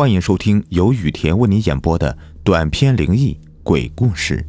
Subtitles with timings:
[0.00, 4.42] 欢迎收听由雨田为你演播的短篇灵异鬼故事。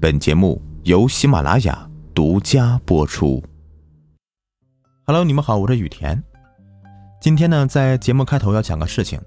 [0.00, 3.44] 本节目由喜马拉雅独家播出。
[5.04, 6.24] Hello，你们好，我是雨田。
[7.20, 9.20] 今天呢，在节目开头要讲个事情，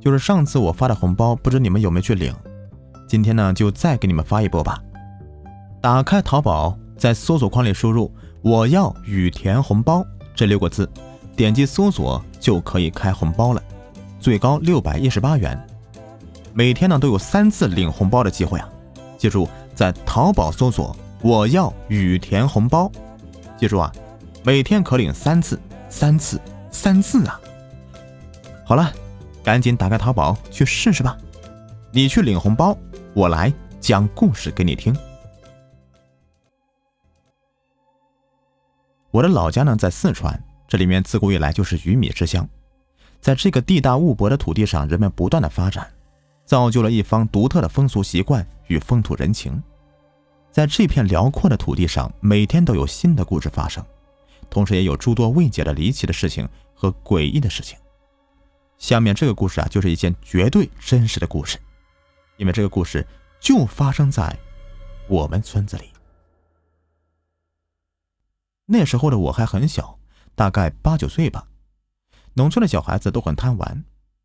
[0.00, 2.34] 就是上次我发的红包，不知你们有没有去领？
[3.06, 4.82] 今天呢，就再给你们发一波吧。
[5.80, 8.12] 打开淘宝，在搜索框里输入
[8.42, 10.04] “我要雨田红包”
[10.34, 10.90] 这六个字，
[11.36, 13.62] 点击搜索就可以开红包了。
[14.20, 15.58] 最高六百一十八元，
[16.52, 18.70] 每天呢都有三次领红包的机会啊！
[19.16, 22.92] 记住，在淘宝搜索“我要雨田红包”，
[23.56, 23.90] 记住啊，
[24.44, 26.38] 每天可领三次，三次，
[26.70, 27.40] 三次啊！
[28.62, 28.92] 好了，
[29.42, 31.16] 赶紧打开淘宝去试试吧。
[31.90, 32.76] 你去领红包，
[33.14, 34.94] 我来讲故事给你听。
[39.10, 42.46] 我的老家呢在四川，这里面自古以来就是鱼米之乡。
[43.20, 45.92] 在这个地大物博的土地上，人们不断的发展，
[46.44, 49.62] 造就了一方独特的风俗习惯与风土人情。
[50.50, 53.84] 在这片辽阔的土地上，每天都有新的故事发生，
[54.48, 57.78] 同时也有诸多未解的离奇的事情和诡异的事情。
[58.78, 61.58] 下面这个故事啊，就是一件绝对真实的故事，
[62.38, 63.06] 因为这个故事
[63.38, 64.34] 就发生在
[65.08, 65.90] 我们村子里。
[68.64, 69.98] 那时候的我还很小，
[70.34, 71.46] 大概八九岁吧。
[72.34, 73.84] 农村的小孩子都很贪玩，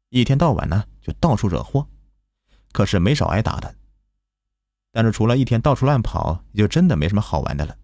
[0.09, 1.87] 一天到晚呢就到处惹祸，
[2.71, 3.75] 可是没少挨打的。
[4.91, 7.75] 但是除了一天到处乱跑，也就真的没什么好玩的了。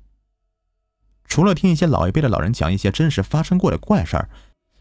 [1.26, 4.30] 除了听一些老一辈的老人讲一些真实发生过的怪事儿，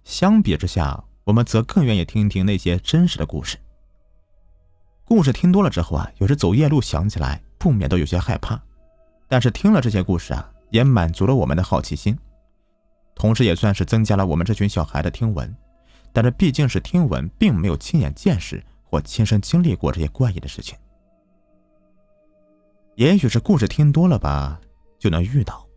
[0.04, 3.56] 相比之下，我们则更愿意听一听那些真实的故事。
[5.04, 8.60] 故事听多了之后啊，有时走夜路想起来，不免都有些害怕。
[9.26, 12.16] 但是听了这些故事啊，也满足了我们的好奇心。
[13.20, 15.54] 同时，也算是增加了我们这群小孩的听闻，
[16.10, 20.74] 但这毕竟是听闻，并没有亲眼见识或亲身经历过这些怪异的事情。
[22.94, 24.58] 也许是故事听多了吧，
[24.98, 25.68] 就能遇到，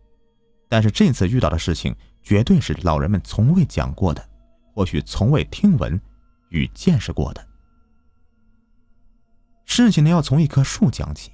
[0.70, 4.26] 但是这次遇到的事情，绝对是老人们从未讲过的，
[4.72, 6.00] 或许从未听闻
[6.48, 7.46] 与见识过的。
[9.66, 11.30] 事情呢，要从一棵树讲起，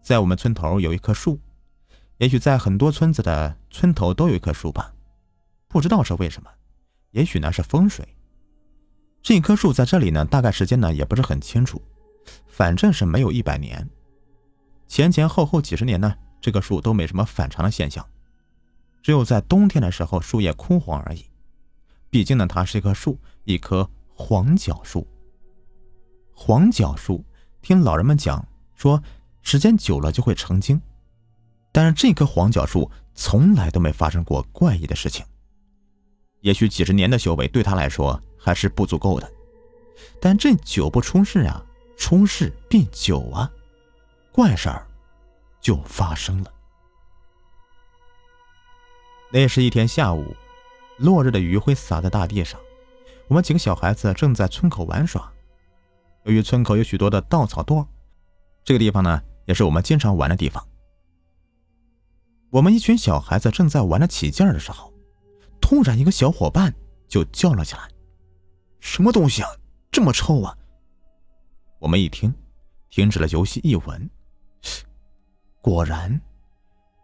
[0.00, 1.40] 在我们村头有一棵树，
[2.18, 4.94] 也许在很多村子的村头都有一棵树吧。
[5.68, 6.50] 不知道是为什么，
[7.10, 8.06] 也许呢是风水。
[9.22, 11.80] 这棵树在这里呢，大概时间呢也不是很清楚，
[12.46, 13.86] 反正是没有一百年，
[14.86, 18.06] 前前后后几十年呢，这棵树都没什么反常的现象，
[19.02, 21.26] 只有在冬天的时候树叶枯黄而已。
[22.08, 25.06] 毕竟呢，它是一棵树，一棵黄角树。
[26.32, 27.22] 黄角树，
[27.60, 28.42] 听老人们讲
[28.74, 29.02] 说，
[29.42, 30.80] 时间久了就会成精，
[31.72, 35.26] 但是这棵黄角树从来都没发生过怪异的事情。
[36.40, 39.30] 也许几十年的修为对他来说还是不足够的，
[40.20, 41.60] 但这久不出事啊，
[41.96, 43.50] 出事必久啊，
[44.30, 44.86] 怪事儿
[45.60, 46.52] 就发生了。
[49.32, 50.34] 那是一天下午，
[50.96, 52.58] 落日的余晖洒在大地上，
[53.26, 55.30] 我们几个小孩子正在村口玩耍。
[56.24, 57.86] 由于村口有许多的稻草垛，
[58.64, 60.64] 这个地方呢也是我们经常玩的地方。
[62.50, 64.92] 我们一群小孩子正在玩的起劲儿的时候。
[65.68, 66.74] 突然，一个小伙伴
[67.06, 67.82] 就叫了起来
[68.80, 69.50] ：“什么东西啊，
[69.90, 70.56] 这么臭啊！”
[71.78, 72.32] 我们一听，
[72.88, 74.08] 停止了游戏，一闻，
[75.60, 76.18] 果然，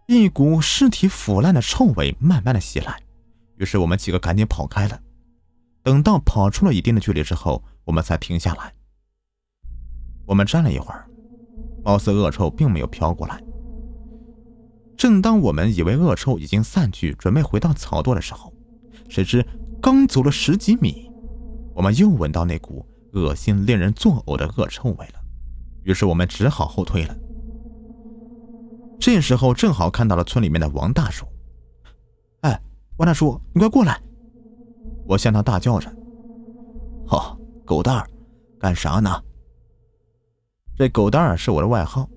[0.09, 2.99] 一股尸体腐烂的臭味慢慢的袭来。
[3.59, 4.99] 于是我们几个赶紧跑开了。
[5.83, 8.73] 等到跑出了一定的距离之后，我们才停下来。
[10.25, 11.07] 我们站了一会儿，
[11.85, 13.39] 貌似恶臭并没有飘过来。
[14.97, 18.54] 正当我们以为恶臭已经散去，准备回到草垛的时候，
[19.09, 19.47] 谁知
[19.81, 21.11] 刚走了十几米，
[21.75, 25.15] 我们又闻到那股恶心、令人作呕的恶臭味了。
[25.83, 27.15] 于是我们只好后退了。
[28.99, 31.27] 这时候正好看到了村里面的王大叔。
[32.41, 32.59] 哎，
[32.97, 34.01] 王大叔，你快过来！
[35.07, 35.95] 我向他大叫着
[37.09, 38.09] ：“哦，狗蛋儿，
[38.59, 39.11] 干啥呢？”
[40.75, 42.09] 这狗蛋儿是我的外号。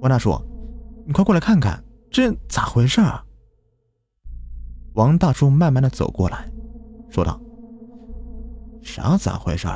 [0.00, 0.40] 王大叔，
[1.04, 3.25] 你快过来看看，这咋回事啊？
[4.96, 6.50] 王大叔慢慢的走过来，
[7.10, 7.38] 说道
[8.82, 9.68] ：“啥咋回事？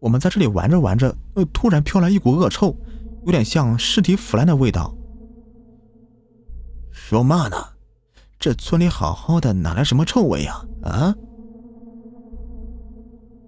[0.00, 2.74] 我们在这里玩着玩着，呃，突然飘来一股恶臭，
[3.26, 4.94] 有点像尸体腐烂的味道。
[6.90, 7.56] 说嘛呢？
[8.38, 10.64] 这村里好好的，哪来什么臭味呀？
[10.82, 11.14] 啊？”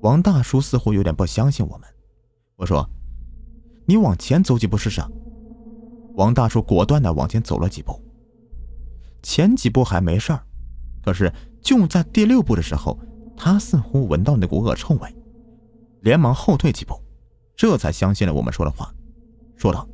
[0.02, 1.88] 王大叔似乎有点不相信我们。
[2.56, 2.86] 我说
[3.88, 5.00] ：“你往前走几步试试。”
[6.16, 7.98] 王大叔果断的往前走了几步。
[9.22, 10.42] 前几步还没事儿，
[11.02, 12.98] 可是就在第六步的时候，
[13.36, 15.14] 他似乎闻到那股恶臭味，
[16.00, 16.94] 连忙后退几步，
[17.56, 18.92] 这才相信了我们说的话，
[19.56, 19.88] 说道：“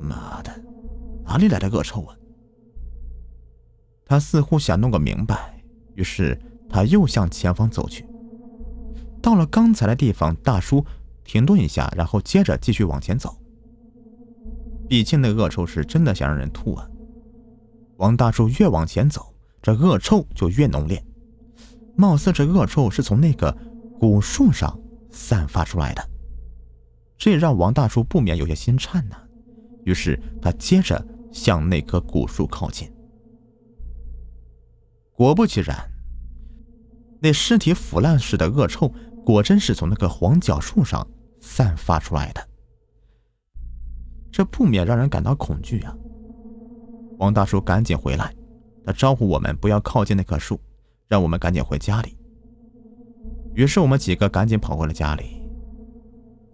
[0.00, 0.52] 妈的，
[1.24, 2.16] 哪里来的恶臭啊？”
[4.04, 5.62] 他似乎想弄个明白，
[5.94, 8.06] 于是他又向前方走去。
[9.22, 10.84] 到了刚才的地方，大叔
[11.24, 13.36] 停顿一下，然后接着继续往前走。
[14.88, 16.86] 毕竟那恶臭是真的想让人吐啊！
[18.02, 19.32] 王大叔越往前走，
[19.62, 21.00] 这恶臭就越浓烈，
[21.94, 23.56] 貌似这恶臭是从那个
[24.00, 24.76] 古树上
[25.12, 26.04] 散发出来的，
[27.16, 29.14] 这也让王大叔不免有些心颤呢。
[29.84, 31.00] 于是他接着
[31.30, 32.92] 向那棵古树靠近。
[35.12, 35.88] 果不其然，
[37.20, 38.92] 那尸体腐烂时的恶臭，
[39.24, 41.06] 果真是从那棵黄角树上
[41.40, 42.48] 散发出来的。
[44.32, 45.94] 这不免让人感到恐惧啊！
[47.18, 48.34] 王大叔赶紧回来，
[48.84, 50.60] 他招呼我们不要靠近那棵树，
[51.08, 52.16] 让我们赶紧回家里。
[53.54, 55.42] 于是我们几个赶紧跑回了家里。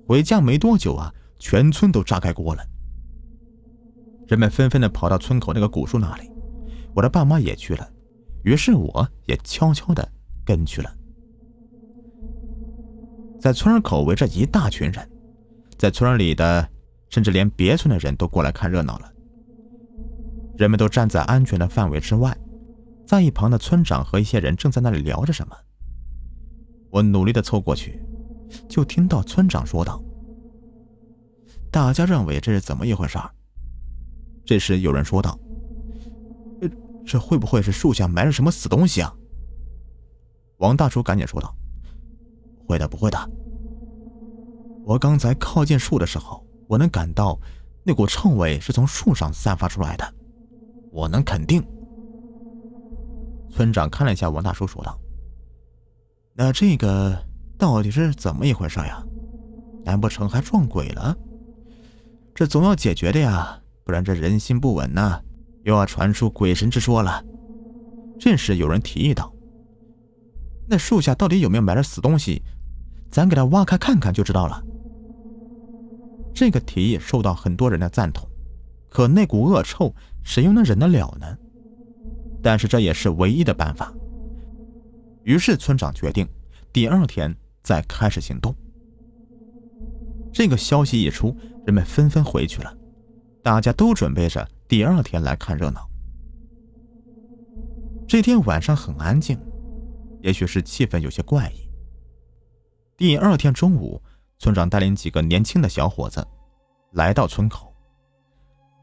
[0.07, 2.63] 回家没多久啊，全村都炸开锅了。
[4.27, 6.31] 人们纷纷的跑到村口那个古树那里，
[6.95, 7.89] 我的爸妈也去了，
[8.45, 10.07] 于是我也悄悄的
[10.45, 10.95] 跟去了。
[13.41, 15.11] 在村口围着一大群人，
[15.77, 16.69] 在村里的。
[17.11, 19.11] 甚至连别村的人都过来看热闹了。
[20.59, 22.37] 人们都站在安全的范围之外，
[23.07, 25.57] 在一旁的村长和一些人正在那里聊着什么。
[26.91, 28.03] 我努力的凑过去，
[28.69, 30.03] 就听到村长说道
[31.71, 33.17] ：“大家认为这是怎么一回事？”
[34.45, 35.39] 这时有人说道
[36.61, 36.69] ：“呃
[37.07, 39.15] 这会不会是树下埋着什么死东西啊？”
[40.59, 41.55] 王大叔赶紧说道
[42.67, 43.31] ：“会的，不会的。
[44.85, 47.41] 我刚才靠近树的时候。”我能感到
[47.83, 50.15] 那股臭味是从树上散发出来的，
[50.91, 51.63] 我能肯定。
[53.51, 54.99] 村长看了一下王大叔，说道
[56.35, 57.17] ：“那这个
[57.57, 59.03] 到底是怎么一回事呀？
[59.85, 61.17] 难不成还撞鬼了？
[62.35, 65.21] 这总要解决的呀，不然这人心不稳呐，
[65.65, 67.25] 又要传出鬼神之说了。”
[68.21, 69.33] 这时有人提议道
[70.69, 72.43] ：“那树下到底有没有埋着死东西？
[73.11, 74.63] 咱给他挖开看看就知道了。”
[76.35, 78.29] 这个提议受到很多人的赞同，
[78.89, 79.93] 可那股恶臭
[80.23, 81.39] 谁又能忍得了呢？
[82.43, 83.93] 但是这也是唯一的办法。
[85.25, 86.29] 于是村长决定
[86.73, 88.55] 第二天再开始行动。
[90.33, 91.37] 这个消息一出，
[91.67, 92.77] 人们纷纷回去了，
[93.43, 95.89] 大家都准备着第二天来看热闹。
[98.07, 99.39] 这天晚上很安静，
[100.23, 101.69] 也许是气氛有些怪异。
[102.97, 104.03] 第二天中午。
[104.41, 106.25] 村长带领几个年轻的小伙子
[106.93, 107.68] 来到村口。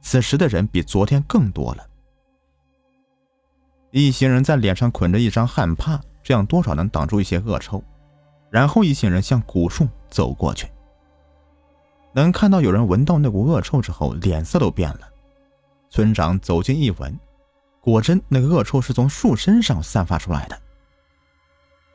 [0.05, 1.83] 此时的人比昨天更多了。
[3.89, 7.83] 一行人在脸上捆着一张汗帕，这样多少能挡住一些恶臭。
[8.51, 10.67] 然后一行人向古树走过去。
[12.13, 15.09] 能看到有人闻到那股恶臭之后，脸色都变了。
[15.89, 17.19] 村长走近一闻，
[17.81, 20.61] 果真那个恶臭是从树身上散发出来的。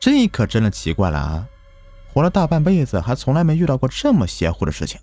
[0.00, 1.48] 这可真的奇怪了啊！
[2.12, 5.00] 活了大半辈子，还从来没遇到过这么邪乎的事情。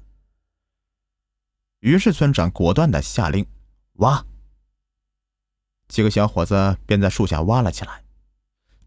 [1.80, 3.46] 于是村长果断的下令
[3.96, 4.24] 挖。
[5.88, 8.04] 几个小伙子便在树下挖了起来。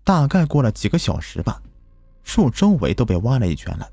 [0.03, 1.63] 大概过了几个小时吧，
[2.25, 3.89] 树周围都被挖了一圈了，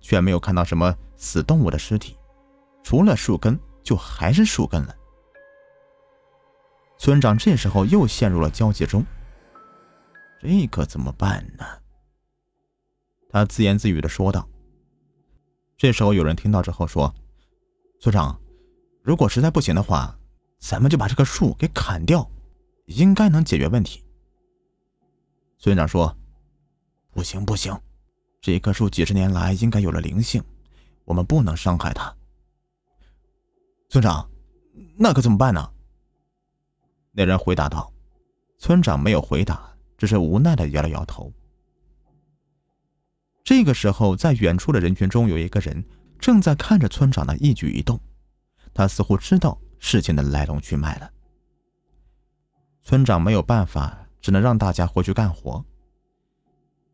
[0.00, 2.16] 却没有看到什么死动物的尸体，
[2.82, 4.94] 除了树根，就还是树根了。
[6.98, 9.04] 村长这时候又陷入了焦急中。
[10.40, 11.64] 这可怎么办呢？
[13.28, 14.48] 他自言自语的说道。
[15.76, 17.12] 这时候有人听到之后说
[17.98, 18.38] ：“村长，
[19.02, 20.16] 如果实在不行的话，
[20.58, 22.28] 咱们就把这棵树给砍掉，
[22.86, 24.04] 应该能解决问题。”
[25.58, 26.14] 村长说
[27.10, 27.76] ：“不行不行，
[28.40, 30.42] 这棵树几十年来应该有了灵性，
[31.04, 32.14] 我们不能伤害它。”
[33.88, 34.28] 村长，
[34.96, 35.70] 那可怎么办呢？
[37.12, 37.92] 那人回答道。
[38.58, 41.32] 村长没有回答，只是无奈的摇了摇头。
[43.44, 45.84] 这个时候，在远处的人群中，有一个人
[46.18, 48.00] 正在看着村长的一举一动，
[48.74, 51.10] 他似乎知道事情的来龙去脉了。
[52.82, 55.64] 村长没有办法，只能让大家回去干活。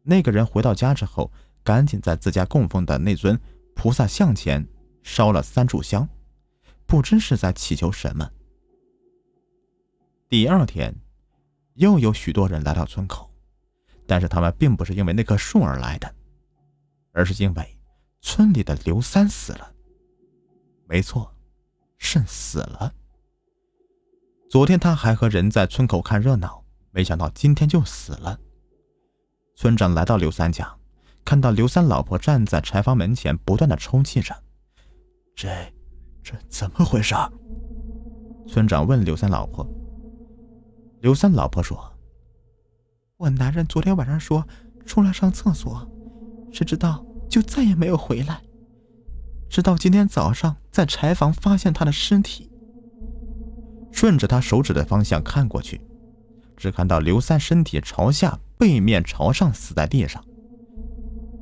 [0.03, 1.31] 那个人回到家之后，
[1.63, 3.39] 赶紧在自家供奉的那尊
[3.75, 4.67] 菩萨像前
[5.03, 6.09] 烧了三炷香，
[6.87, 8.31] 不知是在祈求什么。
[10.29, 10.95] 第二天，
[11.75, 13.31] 又有许多人来到村口，
[14.07, 16.15] 但是他们并不是因为那棵树而来的。
[17.15, 17.77] 而是因为
[18.23, 19.75] 村里的刘三死了。
[20.87, 21.35] 没错，
[21.99, 22.95] 是死了。
[24.49, 28.39] 昨天他还和人在村口看热闹，没想到今天就死了。
[29.57, 30.75] 村长来到刘三家，
[31.25, 34.35] 看到刘三老婆站在柴房门前，不断的抽泣着。
[35.35, 35.49] 这，
[36.23, 37.15] 这怎么回事？
[38.47, 39.67] 村长问刘三老婆。
[41.01, 41.93] 刘三老婆说
[43.19, 44.47] ：“我男人昨天晚上说
[44.87, 45.85] 出来上厕所，
[46.53, 48.43] 谁知道就再也没有回来，
[49.49, 52.51] 直到今天早上在柴房发现他的尸体。”
[53.91, 55.81] 顺着他手指的方向看过去，
[56.59, 60.23] 只看到刘三身体朝下，背面朝上死在地上。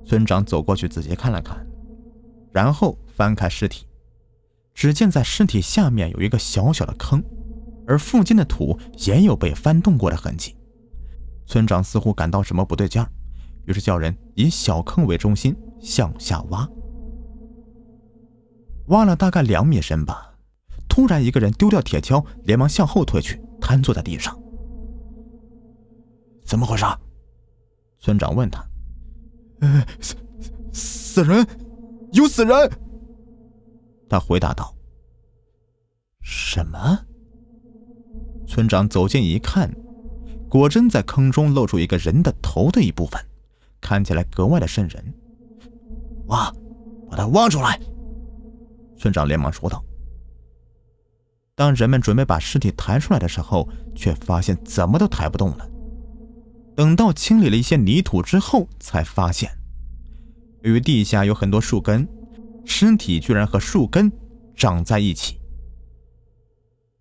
[0.04, 1.66] 村长走过去仔细看了看，
[2.52, 3.84] 然后翻开尸体，
[4.72, 7.20] 只见在尸体下面有一个小小的坑，
[7.84, 10.54] 而附近的土也有被翻动过的痕迹。
[11.46, 13.10] 村长似乎感到什么不对劲儿，
[13.66, 16.68] 于是叫人以小坑为中心向下挖，
[18.88, 20.34] 挖了大概两米深吧。
[20.88, 24.36] 突然，一个人丢掉铁锹，连忙向后退去，瘫坐在地上。
[26.44, 26.84] 怎么回事？
[27.98, 28.64] 村长问他。
[29.60, 30.16] 呃，死
[30.72, 31.46] 死人，
[32.12, 32.70] 有死人。
[34.08, 34.74] 他回答道。
[36.20, 36.98] 什么？
[38.46, 39.72] 村长走近一看，
[40.48, 43.24] 果真在坑中露出一个人的头的一部分，
[43.80, 45.14] 看起来格外的瘆人。
[46.30, 46.52] 挖，
[47.08, 47.78] 把它挖出来！
[48.96, 49.84] 村长连忙说道。
[51.54, 55.68] 当人们准备把尸体抬出来的时候，却发现怎么都抬不动了。
[56.74, 59.50] 等到清理了一些泥土之后，才发现，
[60.62, 62.08] 由于地下有很多树根，
[62.64, 64.10] 尸体居然和树根
[64.56, 65.38] 长在一起。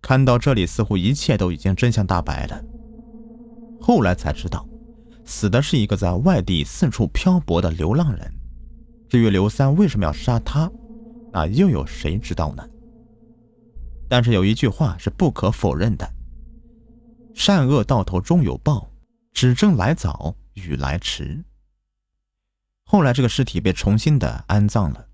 [0.02, 2.62] 看到这里，似乎一切都已经真相大白了。
[3.80, 4.68] 后来才知道，
[5.24, 8.39] 死的是一个在外地四处漂泊的流浪人。
[9.10, 10.70] 至于刘三为什么要杀他，
[11.32, 12.64] 那又有谁知道呢？
[14.08, 16.08] 但是有一句话是不可否认的：
[17.34, 18.88] 善恶到头终有报，
[19.32, 21.44] 只争来早与来迟。
[22.84, 25.08] 后来这个尸体被重新的安葬了，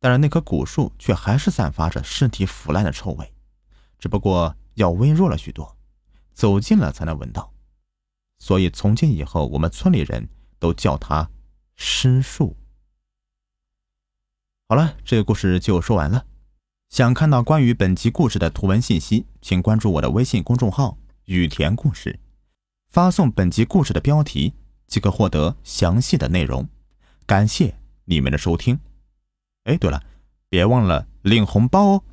[0.00, 3.34] 但是那棵古树却还是散发着尸体腐烂的臭味，
[3.98, 5.76] 只不过要微弱了许多，
[6.32, 7.52] 走近了才能闻到。
[8.38, 10.26] 所以从今以后，我们村里人
[10.58, 11.28] 都叫它
[11.76, 12.56] 尸树。
[14.72, 16.24] 好了，这个故事就说完了。
[16.88, 20.96] 想看到关于本集故事的图文信息，请关注我的微信公众号
[21.28, 22.18] “雨田故事”，
[22.88, 24.54] 发送本集故事的标题
[24.86, 26.66] 即可获得详细的内容。
[27.26, 27.74] 感谢
[28.06, 28.80] 你们的收听。
[29.64, 30.02] 哎，对了，
[30.48, 32.04] 别忘了领红包哦。